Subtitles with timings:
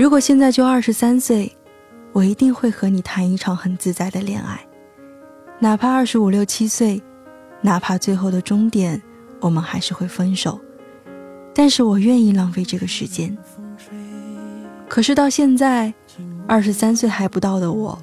[0.00, 1.54] 如果现在就二十三岁，
[2.14, 4.58] 我一定会和你谈一场很自在的恋爱，
[5.58, 7.02] 哪怕二十五六七岁，
[7.60, 8.98] 哪怕最后的终点
[9.40, 10.58] 我们还是会分手，
[11.54, 13.36] 但是我愿意浪费这个时间。
[14.88, 15.92] 可是到现在，
[16.46, 18.00] 二十三岁还不到的我，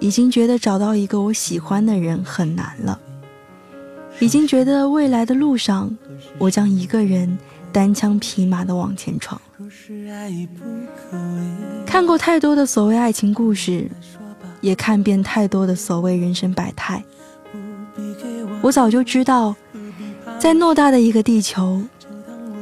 [0.00, 3.00] 已经觉得找到一个我喜欢的人很难了，
[4.18, 5.96] 已经觉得未来的路上，
[6.38, 7.38] 我将一个人。
[7.72, 9.40] 单枪匹马的往前闯，
[11.86, 13.90] 看过太多的所谓爱情故事，
[14.60, 17.02] 也看遍太多的所谓人生百态。
[18.60, 19.56] 我早就知道，
[20.38, 21.82] 在偌大的一个地球，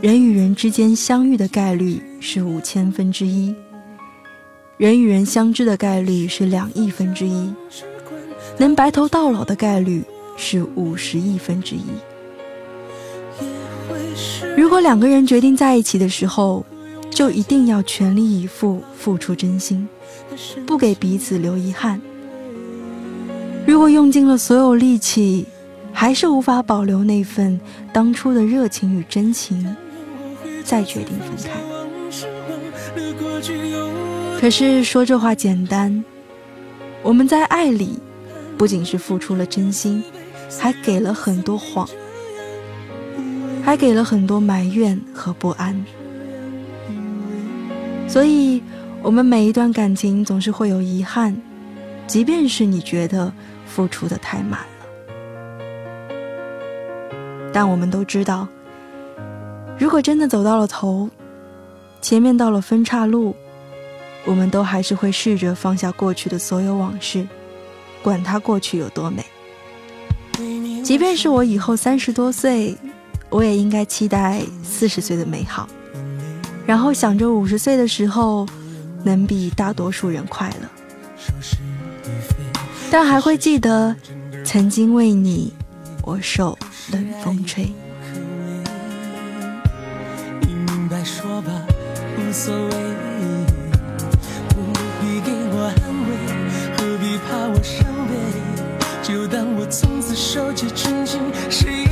[0.01, 3.55] 人与人之间相遇的概率是五千分之一，
[4.79, 7.53] 人与人相知的概率是两亿分之一，
[8.57, 10.03] 能白头到老的概率
[10.37, 11.85] 是五十亿分之一。
[14.57, 16.65] 如果两个人决定在一起的时候，
[17.11, 19.89] 就一定要全力以赴，付出真心，
[20.67, 22.01] 不给彼此留遗憾。
[23.67, 25.47] 如果用尽了所有力气，
[25.93, 27.59] 还是无法保留那份
[27.93, 29.77] 当初的热情与真情，
[30.65, 31.61] 再决定分开。
[34.41, 36.05] 可是说这话简单，
[37.03, 37.99] 我们在爱里，
[38.57, 40.03] 不仅是付出了真心，
[40.59, 41.89] 还给了很多谎。
[43.71, 45.81] 还给了很多埋怨和不安，
[48.09, 48.61] 所以，
[49.01, 51.41] 我们每一段感情总是会有遗憾，
[52.09, 53.33] 即便是你觉得
[53.67, 54.67] 付出的太满了。
[57.53, 58.49] 但我们都知道，
[59.79, 61.09] 如果真的走到了头，
[62.03, 63.37] 前面到了分岔路，
[64.25, 67.25] 我们都还是会试着放下过去的所有往事，
[68.03, 69.25] 管它过去有多美。
[70.83, 72.77] 即便是我以后三十多岁。
[73.31, 75.69] 我也应该期待四十岁的美好，
[76.67, 78.45] 然后想着五十岁的时候
[79.05, 80.69] 能比大多数人快乐，
[82.91, 83.95] 但还会记得
[84.45, 85.53] 曾经为你
[86.03, 86.59] 我受
[86.91, 87.73] 冷风吹。
[90.41, 91.53] 你明白说吧，
[92.19, 92.71] 无所谓，
[94.49, 94.57] 不
[95.01, 96.11] 必给我安慰，
[96.77, 98.13] 何必怕我伤悲？
[99.03, 101.87] 就当我从此守着真情，谁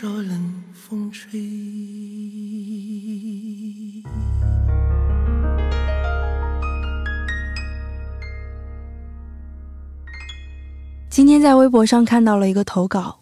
[0.00, 1.40] 少冷风吹
[11.10, 13.18] 今天在微博上看到了一个投稿。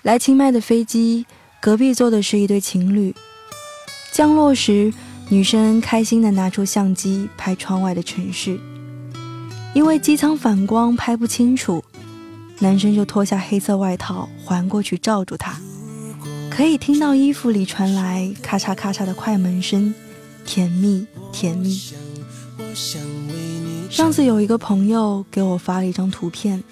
[0.00, 1.26] 来清迈的飞机，
[1.60, 3.14] 隔壁坐的是一对情侣。
[4.12, 4.90] 降落时，
[5.28, 8.58] 女生开心地拿出相机拍窗外的城市。
[9.74, 11.84] 因为机舱反光拍不清楚，
[12.60, 15.54] 男生就脱下黑色外套环过去罩住她，
[16.50, 19.94] 可以听到衣服里传来咔嚓咔嚓的快门声，
[20.46, 21.80] 甜蜜甜蜜。
[23.90, 26.62] 上次有一个朋友给我发了一张图片，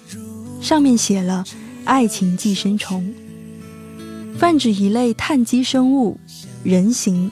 [0.61, 1.43] 上面写了
[1.85, 3.13] “爱情寄生虫”，
[4.37, 6.17] 泛指一类碳基生物，
[6.63, 7.31] 人形，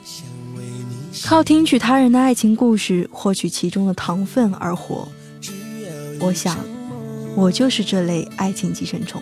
[1.23, 5.07] 靠听取他人的爱情故事获取其中的糖分而活。
[6.19, 6.57] 我想，
[7.35, 9.21] 我就是这类爱情寄生虫。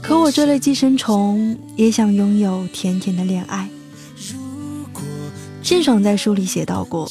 [0.00, 3.68] 可我这类寄生虫也想拥有甜甜的恋爱。
[5.62, 7.10] 郑爽在书里写到过：“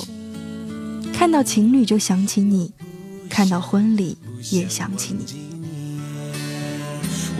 [1.13, 2.71] 看到情侣就想起你，
[3.29, 4.17] 看到婚礼
[4.51, 5.25] 也想起你。”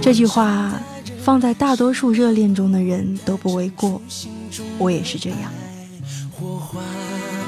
[0.02, 0.82] 这句话
[1.22, 4.02] 放在大多数热恋中的人都不为过，
[4.78, 5.52] 我也是这样。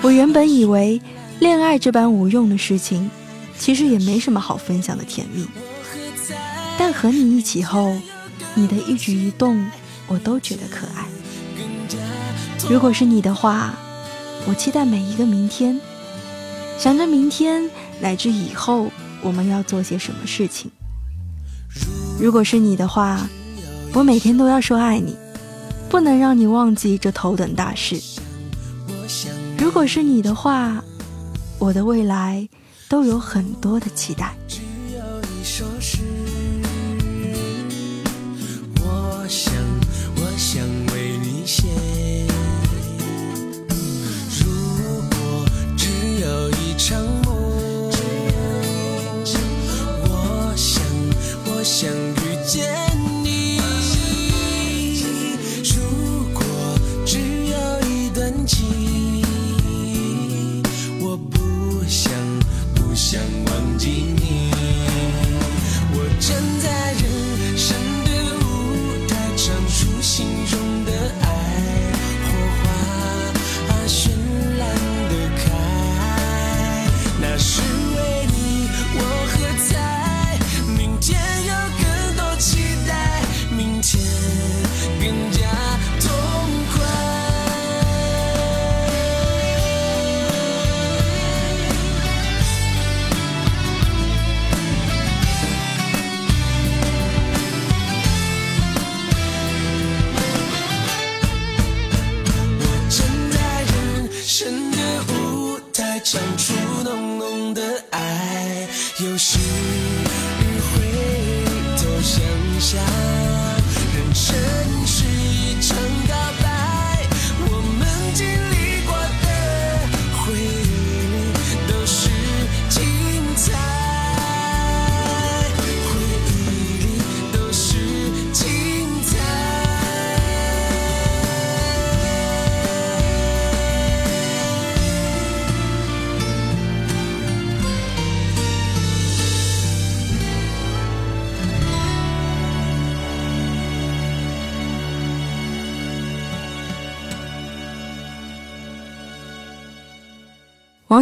[0.01, 1.01] 我原本以为
[1.39, 3.09] 恋爱这般无用的事情，
[3.63, 5.47] 其实也没什么好分享的甜蜜。
[6.77, 7.95] 但和你一起后，
[8.55, 9.65] 你的一举一动
[10.05, 11.07] 我都觉得可爱。
[12.69, 13.73] 如果是你的话，
[14.45, 15.79] 我期待每一个明天，
[16.77, 17.63] 想着明天
[18.01, 20.69] 乃至以后我们要做些什么事情。
[22.19, 23.29] 如果是你的话，
[23.93, 25.15] 我每天都要说爱你，
[25.87, 27.97] 不能让你忘记这头等大事。
[29.57, 30.83] 如果是你的话，
[31.59, 32.45] 我的未来
[32.93, 34.35] 都有很多的期待。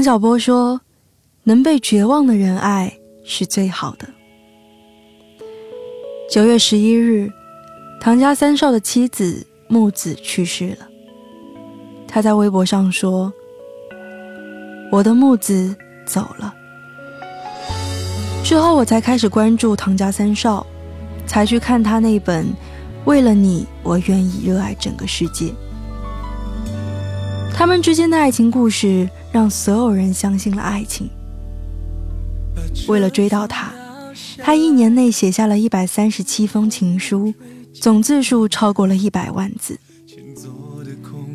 [0.01, 0.81] 王小波说
[1.45, 2.91] ：“能被绝望的人爱
[3.23, 4.09] 是最好的。”
[6.27, 7.31] 九月十一日，
[8.01, 10.87] 唐家三少的妻子木子去世了。
[12.07, 13.31] 他在微博上说
[14.91, 16.51] ：“我的木子走了。”
[18.43, 20.65] 之后我才开始关注唐家三少，
[21.27, 22.43] 才去看他那本
[23.05, 25.45] 《为了你，我愿意热爱整个世界》。
[27.53, 29.07] 他们之间的爱情故事。
[29.31, 31.09] 让所有人相信了爱情。
[32.87, 33.71] 为了追到他，
[34.37, 37.33] 他一年内写下了一百三十七封情书，
[37.73, 39.79] 总字数超过了一百万字。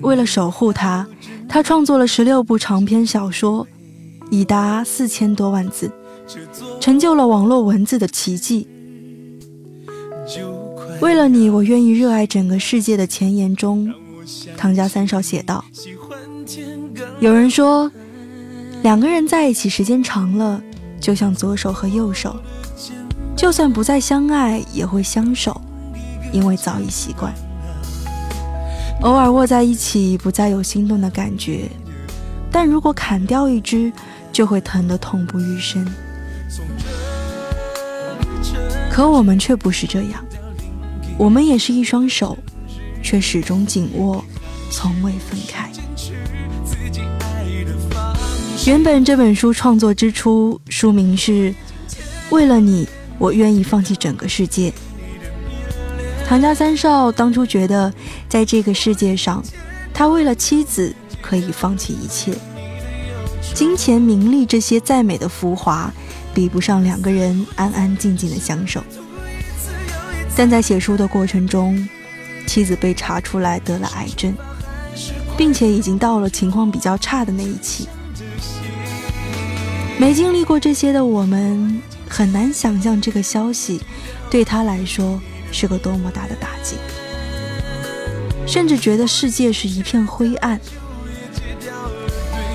[0.02, 1.06] 为了守护他，
[1.48, 3.66] 他创作了十六部长篇小说，
[4.30, 5.90] 已达四千多万字，
[6.80, 8.68] 成就了网络文字的奇迹。
[11.00, 13.92] 为了你，我愿意热爱整个世界的前言中，
[14.56, 15.64] 唐家三少写道。
[17.18, 17.90] 有人说，
[18.82, 20.62] 两个人在一起时间长了，
[21.00, 22.36] 就像左手和右手，
[23.34, 25.58] 就算不再相爱，也会相守，
[26.30, 27.32] 因为早已习惯。
[29.00, 31.70] 偶尔握在一起，不再有心动的感觉，
[32.50, 33.90] 但如果砍掉一只，
[34.30, 35.86] 就会疼得痛不欲生。
[38.90, 40.22] 可我们却不是这样，
[41.16, 42.36] 我们也是一双手，
[43.02, 44.22] 却始终紧握，
[44.70, 45.70] 从未分开。
[48.66, 51.52] 原本这本书创作之初，书名是
[52.30, 54.70] 《为了你，我愿意放弃整个世界》。
[56.26, 57.94] 唐家三少当初觉得，
[58.28, 59.40] 在这个世界上，
[59.94, 60.92] 他为了妻子
[61.22, 62.36] 可以放弃一切，
[63.54, 65.88] 金钱、名利这些再美的浮华，
[66.34, 68.82] 比不上两个人安安静静的相守。
[70.34, 71.88] 但在写书的过程中，
[72.48, 74.34] 妻子被查出来得了癌症，
[75.36, 77.88] 并且已经到了情况比较差的那一期。
[79.98, 83.80] 没经历过这些的我们，很难想象这个消息
[84.30, 85.20] 对他来说
[85.50, 86.76] 是个多么大的打击，
[88.46, 90.60] 甚至觉得世界是一片灰暗。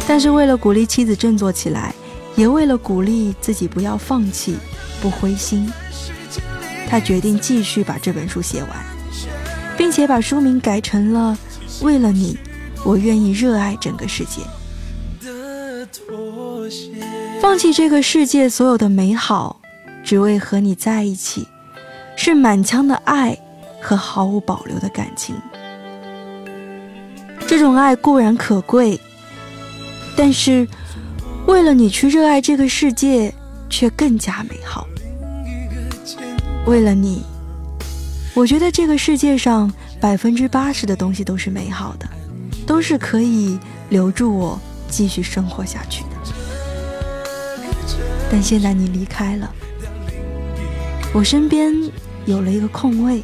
[0.07, 1.93] 但是为了鼓励妻子振作起来，
[2.35, 4.57] 也为了鼓励自己不要放弃、
[5.01, 5.71] 不灰心，
[6.87, 8.69] 他决定继续把这本书写完，
[9.77, 11.37] 并且把书名改成了
[11.83, 12.37] 《为了你，
[12.83, 14.41] 我愿意热爱整个世界》。
[17.41, 19.59] 放弃这个世界所有的美好，
[20.03, 21.47] 只为和你在一起，
[22.15, 23.35] 是满腔的爱
[23.81, 25.35] 和毫无保留的感情。
[27.47, 29.01] 这种爱固然可贵，
[30.15, 30.67] 但是
[31.47, 33.33] 为了你去热爱这个世界，
[33.67, 34.85] 却更加美好。
[36.67, 37.23] 为了你，
[38.35, 39.69] 我觉得这个世界上
[39.99, 42.07] 百分之八十的东西都是美好的，
[42.67, 43.57] 都是可以
[43.89, 46.03] 留住我继续生活下去。
[48.31, 49.53] 但现在你离开了，
[51.13, 51.69] 我身边
[52.25, 53.21] 有了一个空位，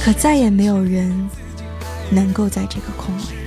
[0.00, 1.28] 可再也没有人
[2.08, 3.41] 能够在这个空位。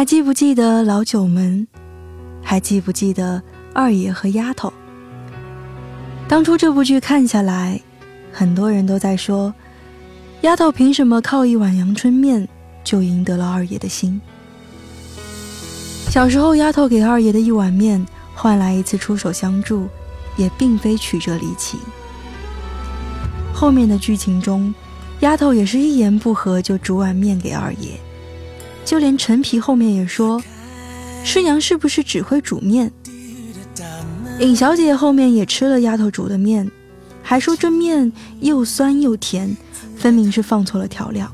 [0.00, 1.68] 还记不记得老九门？
[2.42, 3.42] 还记不记得
[3.74, 4.72] 二爷和丫头？
[6.26, 7.78] 当初这部剧看下来，
[8.32, 9.52] 很多人都在说，
[10.40, 12.48] 丫头凭什么靠一碗阳春面
[12.82, 14.18] 就赢得了二爷的心？
[16.08, 18.02] 小时候，丫头给二爷的一碗面
[18.34, 19.86] 换来一次出手相助，
[20.34, 21.76] 也并非曲折离奇。
[23.52, 24.74] 后面的剧情中，
[25.20, 28.00] 丫头也是一言不合就煮碗面给二爷。
[28.84, 30.42] 就连陈皮后面也说，
[31.24, 32.90] 师娘是不是只会煮面？
[34.40, 36.70] 尹小姐后面也吃了丫头煮的面，
[37.22, 38.10] 还说这面
[38.40, 39.56] 又酸又甜，
[39.96, 41.30] 分明是放错了调料。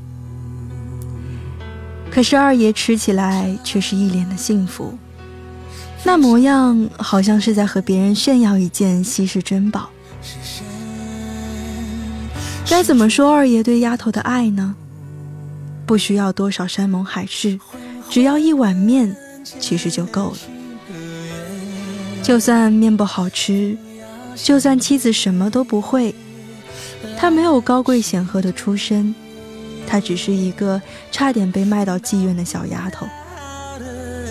[2.11, 4.97] 可是二爷吃起来却是一脸的幸福，
[6.03, 9.89] 那模样好像是在和别人炫耀一件稀世珍宝。
[12.69, 14.75] 该怎么说二爷对丫头的爱呢？
[15.87, 17.57] 不需要多少山盟海誓，
[18.09, 19.15] 只要一碗面，
[19.59, 20.37] 其实就够了。
[22.21, 23.75] 就算面不好吃，
[24.35, 26.13] 就算妻子什么都不会，
[27.17, 29.15] 他没有高贵显赫的出身，
[29.87, 33.07] 他只是一个差点被卖到妓院的小丫头。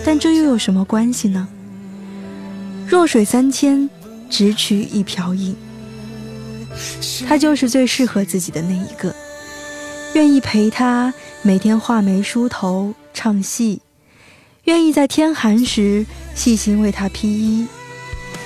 [0.05, 1.47] 但这又有什么关系呢？
[2.87, 3.89] 弱水三千，
[4.29, 5.55] 只取一瓢饮。
[7.27, 9.13] 他就是最适合自己的那一个，
[10.13, 11.11] 愿意陪她。
[11.43, 13.81] 每天画眉梳头唱戏，
[14.65, 17.65] 愿意在天寒时细心为他披衣，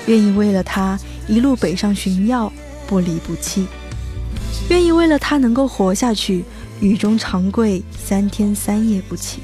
[0.06, 2.52] 愿意为了他一路北上寻药
[2.86, 3.66] 不离不弃，
[4.70, 6.44] 愿意为了他能够活下去
[6.80, 9.40] 雨中长跪三天三夜不起。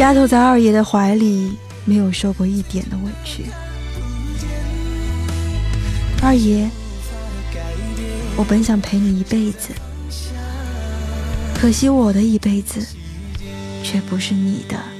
[0.00, 1.52] 丫头在二爷的怀里
[1.84, 3.44] 没有受过一点的委屈。
[6.22, 6.68] 二爷，
[8.36, 9.68] 我本想陪你一辈子，
[11.60, 12.80] 可惜我的一辈子，
[13.82, 14.99] 却不是你的。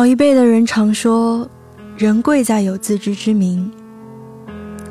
[0.00, 1.46] 老一辈的人常说，
[1.98, 3.70] 人贵在有自知之明。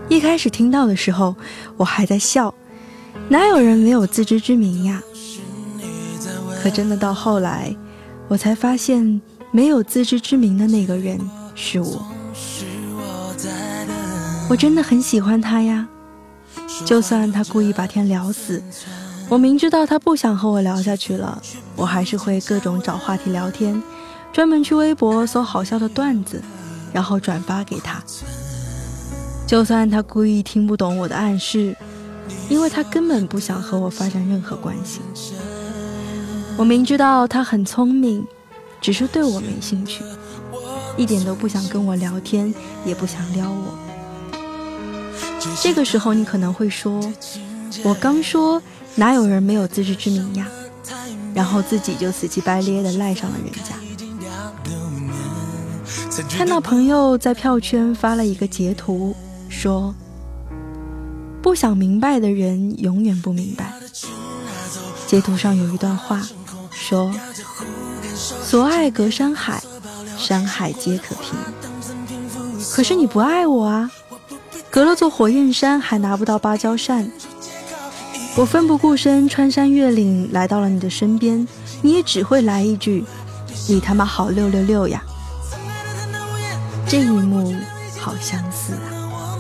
[0.07, 1.35] 一开始听到的时候，
[1.77, 2.53] 我还在笑，
[3.27, 5.01] 哪有人没有自知之明呀？
[6.61, 7.75] 可真的到后来，
[8.27, 9.19] 我才发现，
[9.49, 11.19] 没有自知之明的那个人
[11.55, 12.05] 是我。
[14.47, 15.87] 我真的很喜欢他呀，
[16.85, 18.61] 就算他故意把天聊死，
[19.27, 21.41] 我明知道他不想和我聊下去了，
[21.75, 23.81] 我还是会各种找话题聊天。
[24.31, 26.41] 专门去微博搜好笑的段子，
[26.93, 28.01] 然后转发给他。
[29.45, 31.75] 就算他故意听不懂我的暗示，
[32.47, 34.99] 因为他根本不想和我发展任何关系。
[36.55, 38.25] 我明知道他很聪明，
[38.79, 40.03] 只是对我没兴趣，
[40.95, 42.53] 一点都不想跟我聊天，
[42.85, 43.77] 也不想撩我。
[45.61, 47.01] 这个时候你可能会说
[47.81, 48.61] ：“我刚说
[48.95, 50.45] 哪有人没有自知之明呀？”
[51.33, 53.78] 然后自己就死乞白咧的赖上了人家。
[56.27, 59.15] 看到朋友在票圈发了一个截图，
[59.47, 59.93] 说
[61.41, 63.73] ：“不想明白的人永远不明白。”
[65.07, 66.21] 截图上有一段话，
[66.71, 67.13] 说
[68.15, 69.61] ：“所爱隔山海，
[70.17, 71.33] 山海皆可平。
[72.71, 73.91] 可是你不爱我啊，
[74.69, 77.09] 隔了座火焰山还拿不到芭蕉扇。
[78.35, 81.47] 我奋不顾身穿山越岭来到了你的身边，
[81.81, 83.03] 你也只会来一句
[83.67, 85.03] ：‘你他妈好六六六呀！’
[86.89, 87.55] 这一幕
[87.99, 89.37] 好相似啊！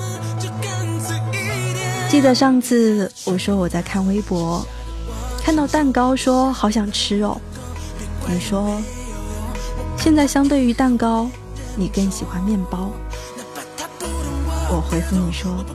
[2.07, 4.63] 记得上次我说我在看微博，
[5.43, 7.35] 看到蛋糕说好想吃哦。
[8.27, 8.79] 你说
[9.97, 11.27] 现在相对于蛋糕，
[11.75, 12.91] 你更喜欢面包。
[14.69, 15.65] 我回复你说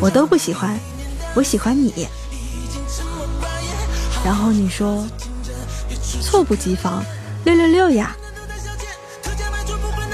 [0.00, 0.78] 我都不喜欢，
[1.34, 2.06] 我喜欢你。
[4.24, 5.04] 然后你说
[6.22, 7.04] 猝不及防，
[7.44, 8.16] 六六六呀！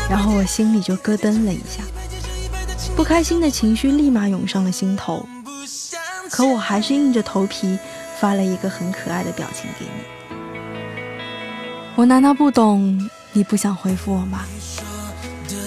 [0.08, 1.82] 然后我心里就咯噔了一下，
[2.96, 5.28] 不开心的情绪立马涌上了心头。
[6.30, 7.78] 可我还是硬着头皮
[8.20, 9.90] 发了一个很可爱的表情给你。
[11.94, 14.44] 我难道不懂你不想回复我吗？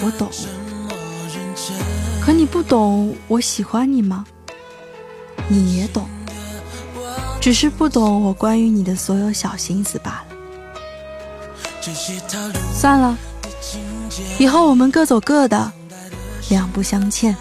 [0.04, 0.30] 我懂。
[2.22, 4.26] 可你不懂我喜欢你吗？
[5.48, 6.08] 你也懂，
[7.40, 10.36] 只是不懂我关于你的所有小心思罢了。
[12.74, 13.18] 算了。
[14.40, 15.72] 以后我们各走各的
[16.50, 17.36] 两不相欠。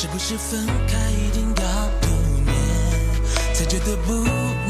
[0.00, 1.62] 是不是分开一定要
[3.52, 4.12] 才觉得不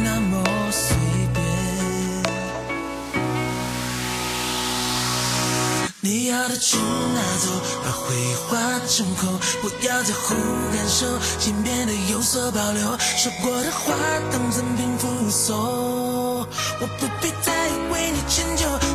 [0.03, 0.97] 那么随
[1.35, 1.45] 便
[6.01, 7.51] 你要的拿走
[7.85, 10.35] 把回忆化成空不要在乎
[10.73, 11.07] 感受
[12.11, 13.95] 有所保留说过的话
[14.33, 14.41] 当
[16.81, 17.53] 我不必再
[17.93, 18.88] 为你迁就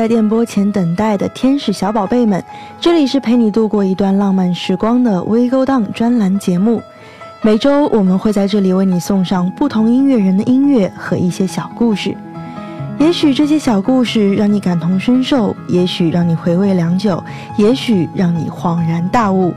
[0.00, 2.42] 在电波前等待的天使小宝贝们，
[2.80, 6.80] 这里是陪你度过一段浪漫时光的微勾当专栏节目。
[7.42, 12.16] 每周我们会在这里为你送上不同音乐人的音乐和一些小故事。
[12.98, 17.22] 也许这些小故事让你感同身受，也许让你回味良久，
[17.58, 19.52] 也许让你恍然大悟。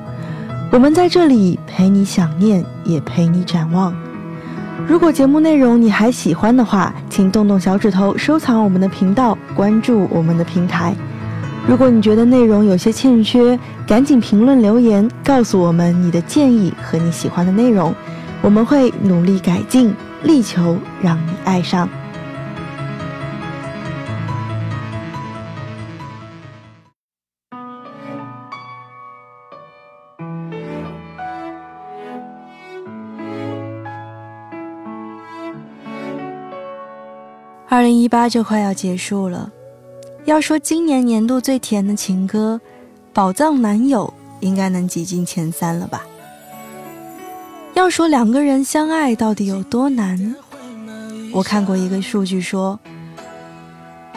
[0.74, 3.96] 我们在这里陪你想念，也陪你展望。
[4.88, 10.94] 如果节目内容你还喜欢的话，请动动小指头收藏我们的频道，关注我们的平台。
[11.66, 13.58] 如果你觉得内容有些欠缺，
[13.88, 17.94] 赶紧评论留言告诉我们你的建议和你喜欢的内容，
[18.42, 21.88] 我们会努力改进，力求让你爱上。
[37.84, 39.52] 零一八就快要结束了，
[40.26, 42.60] 要说今年年度最甜的情歌，
[43.14, 44.12] 《宝藏男友》
[44.46, 46.02] 应该能挤进前三了吧？
[47.74, 50.36] 要说两个人相爱到底有多难，
[51.34, 52.80] 我看过一个数据说，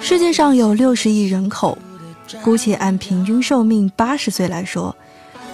[0.01, 1.77] 世界上有六十亿人口，
[2.45, 4.95] 姑且按平均寿命八十岁来说，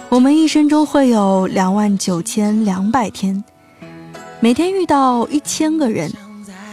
[0.09, 3.43] 我们一生中会有两万九千两百天，
[4.39, 6.11] 每天遇到一千个人。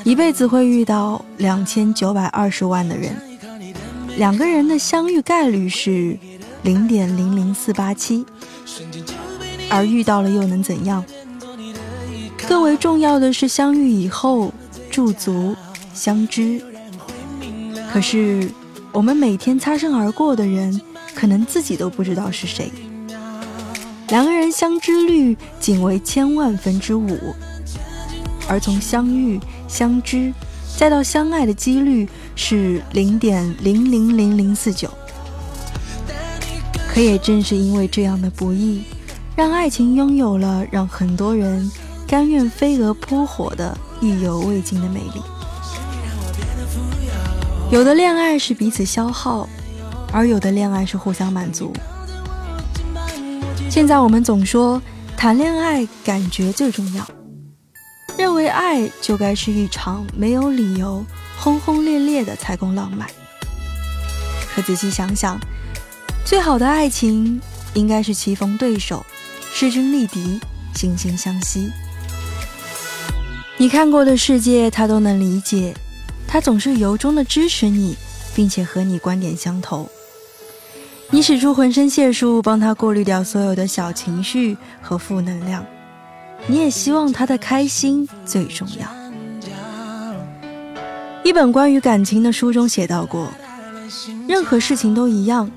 [0.02, 3.14] 一辈子会遇到两千九百二十万的人，
[4.16, 6.16] 两个人的相遇概率是
[6.62, 8.24] 零点零零四八七，
[9.68, 11.04] 而遇到了又能怎样？
[12.48, 14.52] 更为重要的是相遇以后
[14.90, 15.54] 驻足
[15.92, 16.60] 相知。
[17.92, 18.50] 可是
[18.92, 20.80] 我们每天擦身而过的人，
[21.14, 22.72] 可能自己都不知道是谁。
[24.08, 27.34] 两个人相知率仅为千万分之五，
[28.48, 29.38] 而从相遇。
[29.70, 30.34] 相知，
[30.76, 34.90] 再到相爱的几率是零点零零零零四九。
[36.92, 38.82] 可也正是因为这样的不易，
[39.36, 41.70] 让爱情拥有了让很多人
[42.06, 45.22] 甘愿飞蛾扑火的意犹未尽的美丽。
[47.70, 49.48] 有的恋爱是彼此消耗，
[50.12, 51.72] 而有的恋爱是互相满足。
[53.70, 54.82] 现在我们总说
[55.16, 57.06] 谈恋爱感觉最重要。
[58.20, 61.02] 认为爱就该是一场没有理由、
[61.38, 63.08] 轰轰烈烈的才够浪漫。
[64.54, 65.40] 可仔细想想，
[66.22, 67.40] 最好的爱情
[67.72, 69.06] 应该是棋逢对手、
[69.54, 70.38] 势均力敌、
[70.74, 71.72] 惺惺相惜。
[73.56, 75.72] 你看过的世界，他都能理解；
[76.28, 77.96] 他总是由衷的支持你，
[78.34, 79.88] 并且和你观点相投。
[81.08, 85.64] 你使出浑身解数帮他过滤掉所有的小情绪和负能量，
[86.46, 88.88] 你也希望他的开心最重要。
[91.22, 93.30] 一本关于感情的书中写到过，
[94.26, 95.48] 任何事情都一样，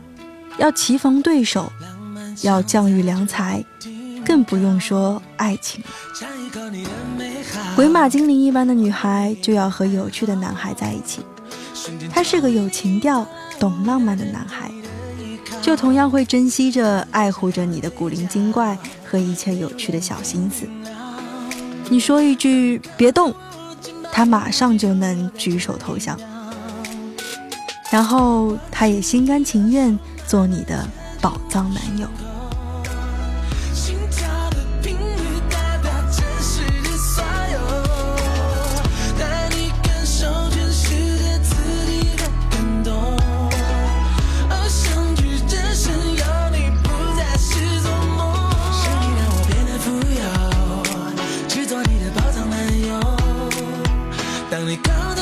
[0.58, 1.72] 要棋逢对手，
[2.42, 3.64] 要将遇良才，
[4.26, 5.90] 更不用说爱情了。
[7.76, 11.22] 鬼马精灵一般的女孩就要和有趣的男孩在一起，
[12.12, 13.26] 他是个有情调、
[13.58, 14.70] 懂浪漫的男孩。
[15.64, 20.68] 就同样会珍惜着、爱护着你的古灵精怪和一切有趣的小心思。
[21.90, 23.34] 你说一句“别动”，
[24.12, 26.20] 他马上就能举手投降，
[27.90, 29.98] 然后他也心甘情愿
[30.28, 30.86] 做你的
[31.22, 32.06] 宝藏男友。
[54.66, 55.13] 爱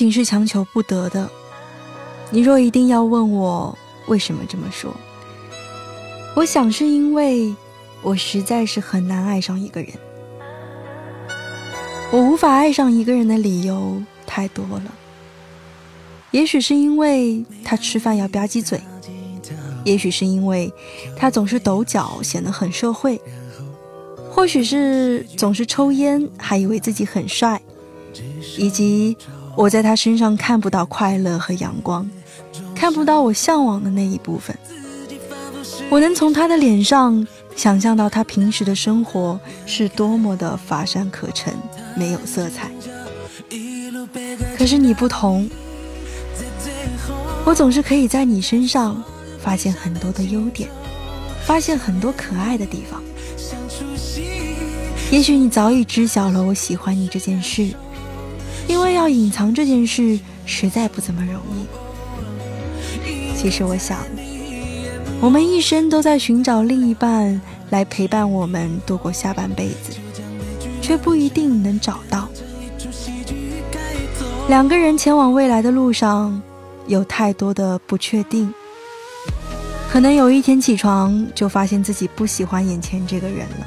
[0.00, 1.28] 情是强求不得的。
[2.30, 4.90] 你若一定要问我为什么这么说，
[6.34, 7.54] 我想是因为
[8.00, 9.92] 我实在是很难爱上一个人。
[12.10, 14.84] 我无法爱上一个人的理由太多了。
[16.30, 18.80] 也许是因为他吃饭要吧唧嘴，
[19.84, 20.72] 也许是因为
[21.14, 23.20] 他总是抖脚显得很社会，
[24.30, 27.60] 或许是总是抽烟还以为自己很帅，
[28.56, 29.14] 以及。
[29.60, 32.08] 我在他身上看不到快乐和阳光，
[32.74, 34.58] 看不到我向往的那一部分。
[35.90, 41.52] 我能从他的脸上想象到他平时的生活是多么的乏善可陈，
[41.94, 42.70] 没有色彩。
[44.56, 45.46] 可是你不同，
[47.44, 49.02] 我总是可以在你身上
[49.42, 50.70] 发现很多的优点，
[51.44, 53.02] 发现很多可爱的地方。
[55.10, 57.68] 也许你早已知晓了我喜欢你这件事。
[58.70, 61.66] 因为要隐藏这件事实在不怎么容易。
[63.36, 63.98] 其实我想，
[65.20, 69.98] 我们一生都在寻找另一半来陪伴我们度过下半辈子，
[70.80, 72.28] 却不一定能找到。
[74.48, 76.40] 两个人前往未来的路上，
[76.86, 78.54] 有太多的不确定。
[79.90, 83.66] 可能有一天起床就发现自己不喜欢眼前这个人了。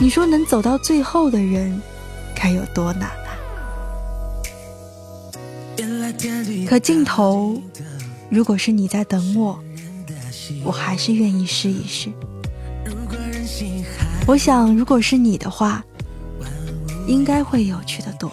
[0.00, 1.78] 你说能走到最后的人，
[2.34, 3.10] 该有多难？
[6.66, 7.60] 可镜头，
[8.30, 9.58] 如果是你在等我，
[10.64, 12.10] 我还是愿意试一试。
[14.26, 15.84] 我想，如果是你的话，
[17.06, 18.30] 应该会有趣的多。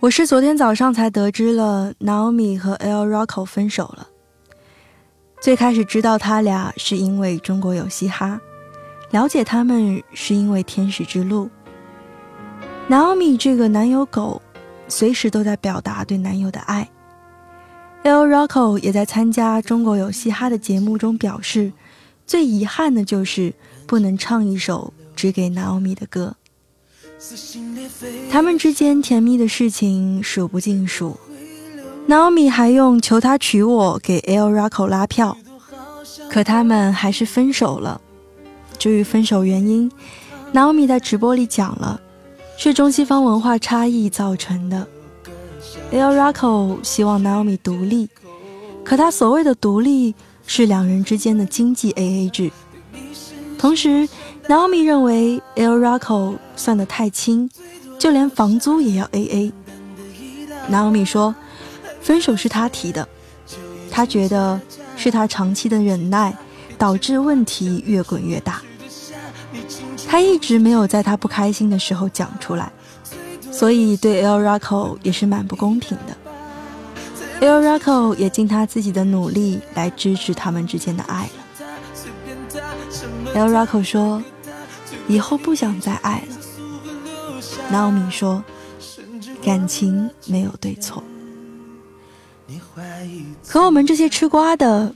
[0.00, 4.06] 我是昨天早上才得知了 Naomi 和 El Rocco 分手了。
[5.40, 8.38] 最开始知道他俩是因为中国有嘻哈，
[9.10, 11.48] 了解他们是因为天使之路。
[12.88, 14.42] Naomi 这个男友狗，
[14.88, 16.86] 随时都在表达对男友的爱。
[18.02, 21.72] El Rocco 也在参加中国有嘻哈的节目中表示，
[22.26, 23.54] 最遗憾的就是
[23.86, 26.36] 不能唱一首只给 Naomi 的歌。
[28.30, 31.16] 他们之间甜蜜的事情数不尽数。
[32.06, 35.36] Naomi 还用求他娶我给 El Rocco 拉票，
[36.30, 38.00] 可他们还是分手了。
[38.78, 39.90] 至于分手原因
[40.52, 41.98] ，Naomi 在直播里讲了，
[42.58, 44.86] 是中西方文化差异造成的。
[45.90, 48.08] El Rocco 希望 Naomi 独立，
[48.84, 50.14] 可他所谓的独立
[50.46, 52.50] 是两人之间的经济 AA 制。
[53.56, 54.06] 同时
[54.48, 57.50] ，Naomi 认为 El Rocco 算得太轻，
[57.98, 59.52] 就连房租也要 AA。
[60.70, 61.34] Naomi 说，
[62.00, 63.08] 分手是他提的，
[63.90, 64.60] 他觉得
[64.96, 66.36] 是他长期的忍耐
[66.78, 68.62] 导致问题越滚越大。
[70.06, 72.72] 他一直没有在他不开心的时候讲出来。
[73.50, 76.16] 所以对 El Rocco 也是蛮不公平的。
[77.40, 81.44] El Rocco 也尽他自己的努力来支持他们之间的爱了。
[83.32, 84.20] El Rocco 说
[85.08, 86.36] ：“以后不想再爱了。”
[87.72, 88.42] Naomi 说
[89.44, 91.02] ：“感情没有对错。”
[93.46, 94.94] 可我们这些吃瓜的，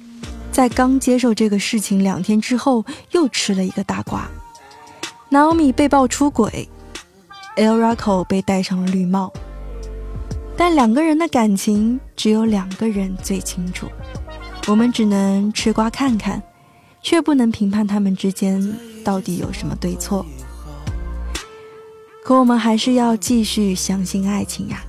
[0.52, 4.28] 在刚接受这个事情两天之后，又吃了一个大瓜。
[5.30, 6.68] Naomi 被曝出轨。
[7.56, 9.32] El Rocco 被戴上了绿帽，
[10.56, 13.88] 但两个人的感情只有两个人最清楚，
[14.68, 16.40] 我们只能吃瓜看看，
[17.02, 20.24] 却不能评判他们之间到底有什么对错。
[22.24, 24.82] 可我们还是要继续相信爱情呀。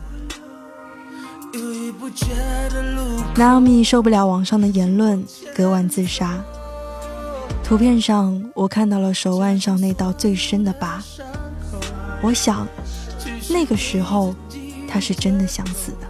[3.36, 5.24] Naomi 受不了网上的言论，
[5.56, 6.44] 割腕自杀。
[7.64, 11.02] 图片上我看到了手腕上那道最深的疤。
[12.22, 12.68] 我想，
[13.50, 14.36] 那个时候
[14.88, 16.08] 他是真的想死的。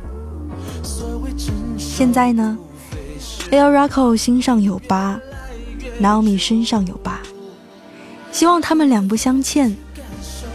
[1.77, 2.57] 现在呢
[3.51, 5.19] ，El Rocco 心上有疤
[6.01, 7.19] ，Naomi 身上有疤，
[8.31, 9.75] 希望他们两不相欠。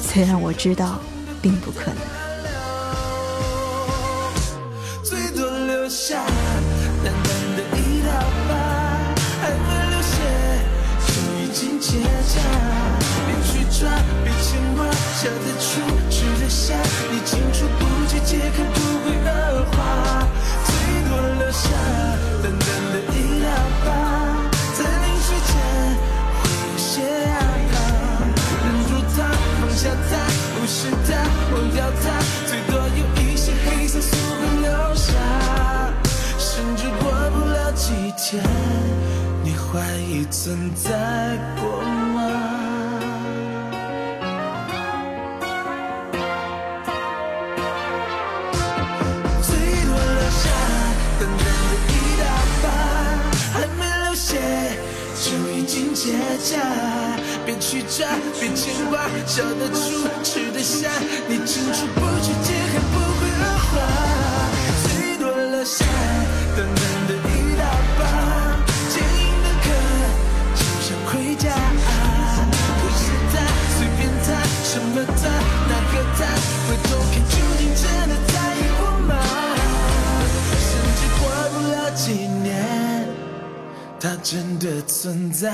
[0.01, 0.99] 虽然我知道，
[1.43, 2.15] 并不可能。
[5.87, 6.17] 笑
[38.25, 38.43] 几天，
[39.43, 40.91] 你怀疑存在
[41.61, 42.23] 过吗？
[55.95, 56.59] 结痂，
[57.47, 58.07] 别去抓，
[58.39, 60.91] 别牵挂，笑得出，吃得下。
[61.27, 63.73] 你清楚不去解开不会恶化，
[64.83, 65.85] 最多留下
[66.55, 66.67] 等
[71.37, 71.47] 像盔甲，
[72.81, 73.35] 不是他，
[73.77, 74.29] 随便他，
[74.63, 75.23] 什么他，
[75.69, 76.21] 哪个他，
[76.67, 79.13] 回头看究竟真的在意我吗？
[80.61, 80.67] 甚
[80.97, 81.23] 至过
[81.53, 82.03] 不了几
[82.43, 82.45] 年。
[84.01, 85.51] 他真的存在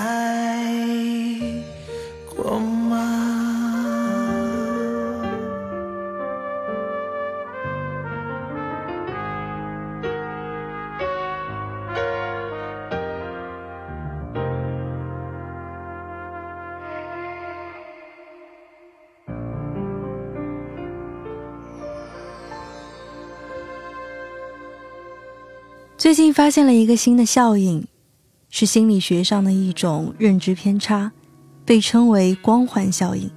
[26.00, 27.86] 最近发现了一个新的效应。
[28.48, 31.12] 是心理学上的一种认知偏差，
[31.66, 33.30] 被称为光环效应。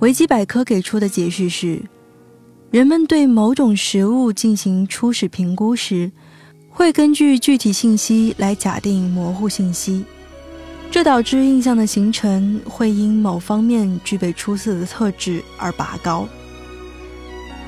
[0.00, 1.82] 维基百科给出的解释是：
[2.70, 6.10] 人们对某种食物进行初始评估时，
[6.70, 10.06] 会根据具体信息来假定模糊信息，
[10.90, 16.26] 这导致印象的形成会因某方面具备出色的特质而拔高。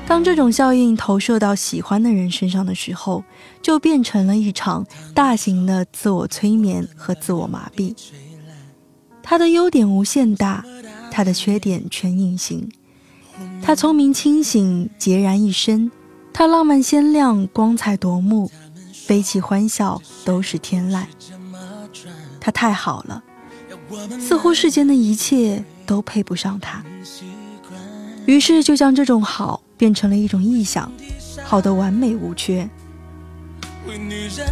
[0.09, 3.23] 当这种效应投射到喜欢的人身上的时候，
[3.61, 4.83] 就变成了一场
[5.13, 7.95] 大型的自我催眠和自我麻痹。
[9.21, 10.65] 他的优点无限大，
[11.11, 12.71] 他的缺点全隐形。
[13.61, 15.91] 他聪明清醒，孑然一身；
[16.33, 18.49] 他浪漫鲜亮，光彩夺目，
[19.07, 21.05] 悲泣欢笑都是天籁。
[22.41, 23.23] 他太好了，
[24.19, 26.83] 似乎世间的一切都配不上他。
[28.25, 30.91] 于是就将这种好变成了一种臆想，
[31.41, 32.69] 好的完美无缺。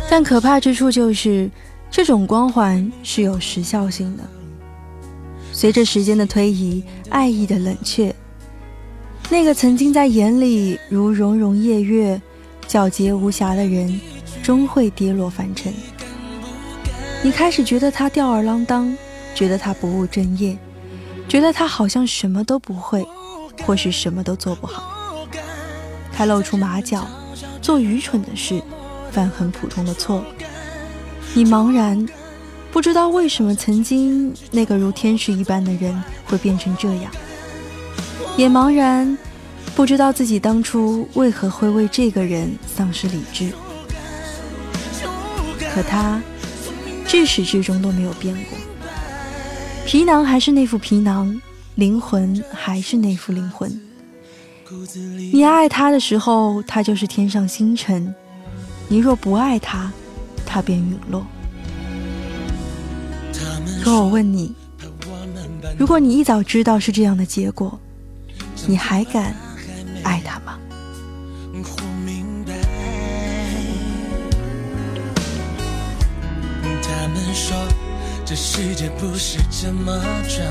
[0.10, 1.52] 但可怕之处就是，
[1.92, 4.24] 这种光环是有时效性的。
[5.52, 8.16] 随着时间的推移，爱意的冷却，
[9.30, 12.20] 那个曾经在眼里如融融夜月、
[12.70, 14.00] 皎洁无瑕的人，
[14.42, 15.74] 终会跌落凡尘。
[17.22, 18.96] 你开始觉得他吊儿郎当，
[19.36, 20.58] 觉得他不务正业，
[21.28, 23.06] 觉得他好像什么都不会，
[23.64, 24.97] 或是什么都做不好。
[26.18, 27.08] 他露出马脚，
[27.62, 28.60] 做愚蠢的事。
[29.12, 30.24] 犯很普通的错，
[31.34, 32.08] 你茫然，
[32.72, 37.12] 不知道为什么曾经那个如天使一般的人会变成这样，
[38.36, 39.18] 也茫然，
[39.76, 43.52] 不知道自己当初为何会为这个人丧失理智。
[45.74, 46.22] 可他
[47.08, 48.58] 至始至终都没有变过，
[49.86, 51.40] 皮囊还是那副皮囊，
[51.76, 53.87] 灵魂还是那副灵魂。
[55.32, 58.14] 你爱他的时候，他就是天上星辰。
[58.88, 59.92] 你若不爱他，
[60.46, 61.26] 他便陨落。
[63.84, 64.54] 可我问你，
[65.78, 67.80] 如果你一早知道是这样的结果，
[68.66, 69.36] 你还敢
[70.04, 70.58] 爱他吗？
[76.84, 77.56] 他们说
[78.26, 79.98] 这世界不是这么
[80.28, 80.46] 转，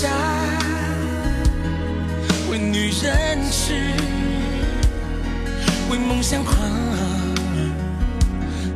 [0.00, 0.08] 下，
[2.50, 3.74] 为女人痴，
[5.90, 6.56] 为梦想狂，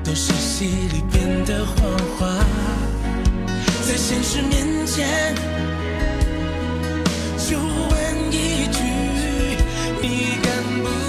[0.04, 1.74] 都是戏里边的谎
[2.18, 2.26] 话，
[3.88, 5.34] 在现实面前，
[7.38, 8.82] 就问一句，
[10.02, 10.52] 你敢
[10.82, 11.03] 不？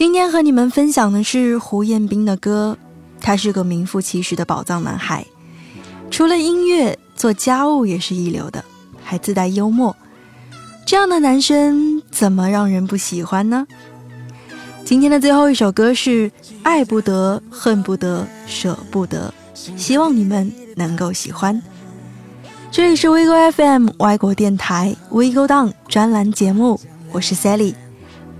[0.00, 2.78] 今天和你们分享的是胡彦斌的歌，
[3.20, 5.26] 他是个名副其实的宝藏男孩，
[6.10, 8.64] 除了音乐，做家务也是一流的，
[9.04, 9.94] 还自带幽默。
[10.86, 13.66] 这样的男生怎么让人不喜欢呢？
[14.86, 16.30] 今天的最后一首歌是
[16.62, 19.34] 《爱不得，恨不得，舍不得》，
[19.78, 21.62] 希望你们能够喜欢。
[22.70, 26.80] 这里是 WeGo FM 外国电台 WeGo Down 专栏节目，
[27.12, 27.74] 我是 Sally，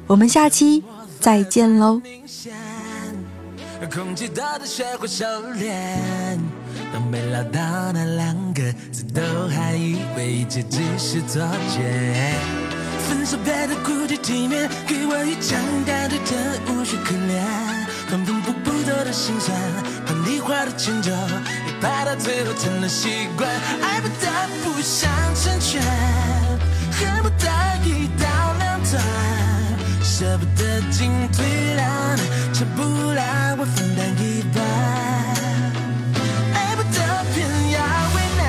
[0.07, 0.83] 我们下期。
[1.21, 2.01] 再见喽。
[3.93, 5.73] 空气都在学会收敛，
[6.93, 8.63] 当没唠叨那两个
[8.93, 11.41] 字，都还以为一切只是错
[11.75, 12.35] 觉。
[13.09, 17.43] 分手别的固执体面，给我一张大嘴的无需可怜。
[18.09, 19.57] 缝缝补补做的心酸，
[20.07, 23.49] 怕你画的迁就，也怕到最后成了习惯。
[23.83, 24.27] 爱不得
[24.63, 25.81] 不想成全，
[26.93, 27.47] 恨不得
[27.85, 28.27] 一刀
[28.59, 29.30] 两断。
[30.03, 32.19] 舍不得进退两难，
[32.53, 32.83] 撑不
[33.13, 34.63] 来我分担一半。
[36.55, 36.99] 爱不得
[37.33, 37.39] 偏
[37.73, 37.79] 要
[38.15, 38.41] 为难，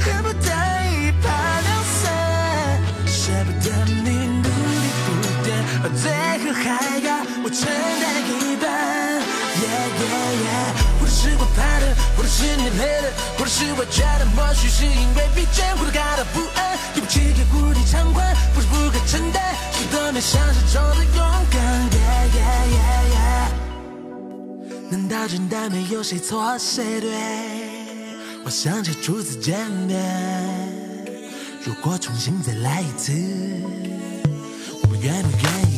[0.00, 0.48] 恨不得
[0.90, 1.24] 一拍
[1.62, 1.68] 两
[1.98, 2.02] 散，
[3.06, 3.66] 舍不得
[4.02, 4.08] 你
[4.42, 5.06] 努力不
[5.44, 5.46] 变，
[5.82, 6.02] 而最
[6.42, 6.64] 后还
[6.98, 7.08] 要
[7.42, 7.66] 我承
[8.00, 8.64] 担一半。
[9.54, 9.64] Yeah
[10.00, 10.04] yeah
[10.44, 10.70] yeah，
[11.00, 11.84] 或者是我怕的，
[12.16, 13.06] 或者是你累的，
[13.38, 16.23] 或者是我觉得或许是因为疲倦，或者感到
[17.04, 21.60] 不安，对不起给无力偿还，不是不可承担，是都没想象中的勇敢。
[21.90, 21.98] Yeah
[22.34, 22.40] yeah
[22.72, 22.84] yeah
[23.14, 23.48] yeah，
[24.90, 27.10] 难道真的没有谁错谁对？
[28.44, 30.02] 我想着初次见面，
[31.64, 33.12] 如果重新再来一次，
[34.82, 35.73] 我愿不愿意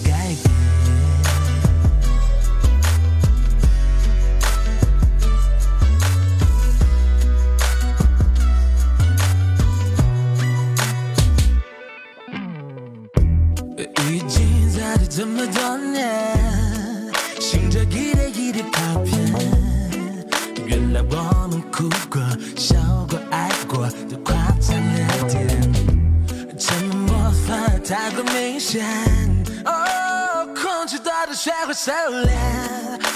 [29.65, 32.31] 哦，空气多的学会收敛，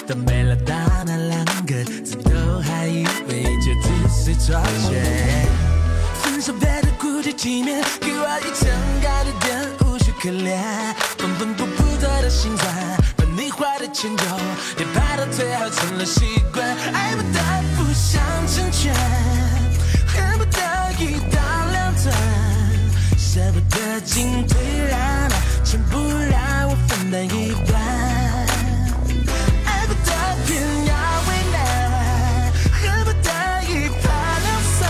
[0.07, 0.75] 当没了“大”
[1.07, 5.03] 那两个字，都还以为就只是错觉。
[6.23, 8.69] 分手背的孤寂体面，给我一层
[9.03, 10.59] 盖的点，无需可怜。
[11.19, 12.75] 缝缝补补的心酸，
[13.17, 14.25] 把你坏的迁就，
[14.79, 16.67] 也怕到最后成了习惯。
[16.93, 17.39] 爱不得
[17.77, 18.95] 不想成全，
[20.07, 20.61] 恨不得
[20.99, 21.39] 一刀
[21.73, 22.15] 两断，
[23.19, 24.59] 舍不得进退
[24.89, 24.99] 让，
[25.71, 27.81] 撑不来我分担一半。
[29.65, 30.11] 爱不得
[30.45, 30.51] 偏
[30.85, 30.93] 要
[31.29, 31.57] 为难，
[32.75, 33.31] 恨不得
[33.69, 34.03] 一拍
[34.43, 34.83] 两散，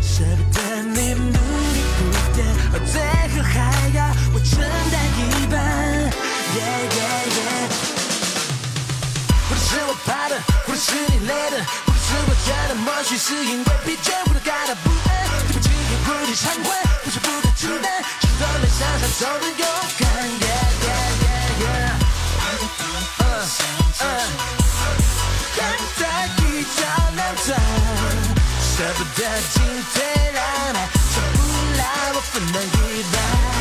[0.00, 2.00] 舍不得你努力不
[2.32, 2.94] 变，而最
[3.34, 3.58] 后还
[3.98, 3.98] 要
[4.32, 5.20] 我承担一
[5.50, 5.58] 半。
[6.54, 6.62] Yeah
[6.94, 7.02] yeah
[7.34, 7.66] yeah，
[9.48, 15.10] 不是我怕的，不是你累的，不是我觉得默许是因为疲倦，或者感到不安，
[15.48, 16.91] 对不起也，不是不可承担，是
[18.82, 19.62] 都没想象中的勇
[19.98, 20.02] 敢。
[20.42, 20.46] Yeah
[20.82, 21.94] yeah yeah yeah。
[23.18, 23.24] 嗯
[24.00, 24.04] 嗯，
[25.54, 26.02] 恨不得
[26.38, 26.78] 一刀
[27.14, 27.48] 两断，
[28.60, 29.18] 舍不得
[29.52, 29.56] 进
[29.94, 29.94] 退
[30.32, 30.36] 让，
[31.12, 31.38] 撑不
[31.78, 31.80] 来
[32.14, 32.66] 我分担一
[33.12, 33.51] 半。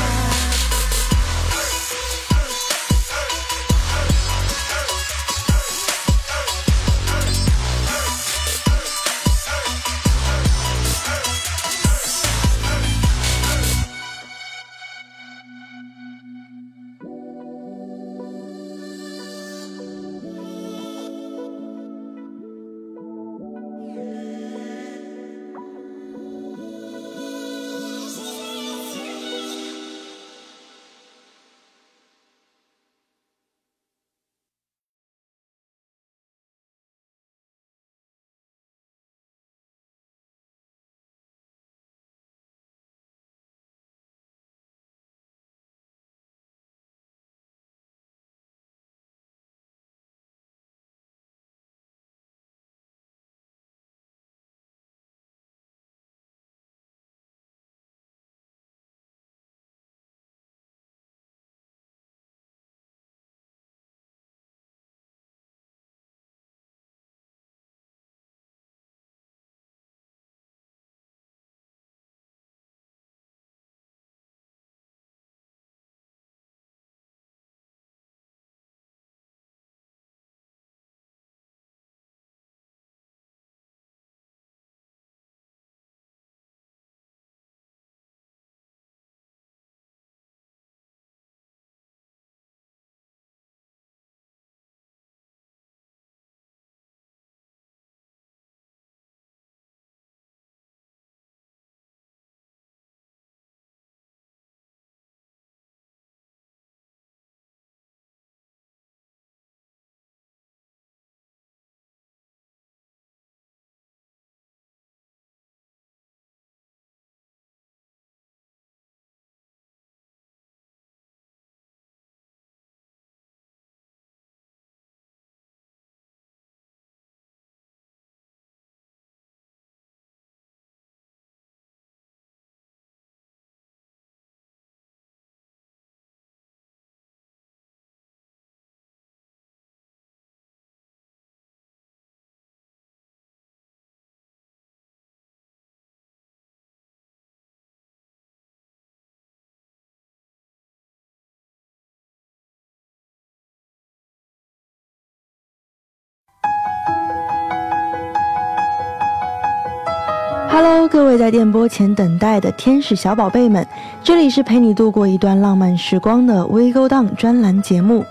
[160.88, 163.65] 各位在电波前等待的天使小宝贝们，
[164.03, 168.03] 这里是陪你度过一段浪漫时光的 We Go Down 专栏节目。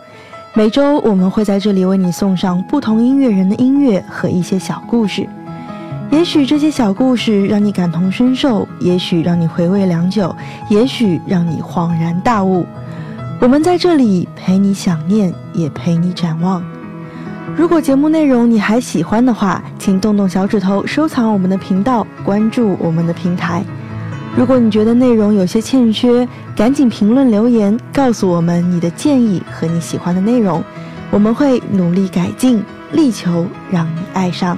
[0.54, 5.28] 每周我们会在这里为你送上不同音乐人的音乐和一些小故事。
[6.10, 10.34] 也许这些小故事让你感同身受，也许让你回味良久，
[10.68, 12.64] 也许让你恍然大悟。
[13.40, 16.62] 我们在这里陪你想念，也陪你展望。
[17.56, 23.64] 如果节目内容你还喜欢的话，请动动小指头收藏我们的频道，关注我们的平台。
[24.36, 30.62] 如果你觉得内容有些欠缺，赶紧评论留言告诉我们你的建议和你喜欢的内容，
[31.10, 32.62] 我们会努力改进，
[32.92, 34.56] 力求让你爱上。